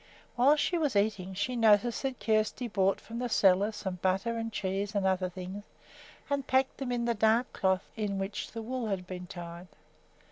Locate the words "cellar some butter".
3.29-4.35